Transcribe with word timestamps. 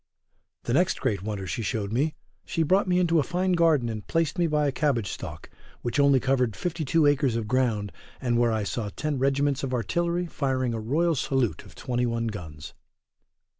The 0.63 0.73
next 0.73 0.99
great 0.99 1.21
wonder 1.21 1.45
she 1.45 1.61
showed 1.61 1.91
me, 1.93 2.15
she 2.43 2.63
brought 2.63 2.87
me 2.87 2.97
into 2.97 3.19
a 3.19 3.21
fine 3.21 3.51
garden 3.51 3.87
and 3.87 4.07
placed 4.07 4.39
me 4.39 4.47
by 4.47 4.65
a 4.65 4.71
cabbage 4.71 5.11
stalk, 5.11 5.47
which 5.83 5.99
only 5.99 6.19
covered 6.19 6.55
52 6.55 7.05
acres 7.05 7.35
of 7.35 7.47
ground, 7.47 7.91
and 8.19 8.39
where 8.39 8.51
I 8.51 8.63
saw 8.63 8.89
ten 8.89 9.19
regiments 9.19 9.61
of 9.61 9.75
artillery 9.75 10.25
firing 10.25 10.73
a 10.73 10.79
royal 10.79 11.13
salute 11.13 11.65
of 11.65 11.75
21 11.75 12.25
guns. 12.29 12.73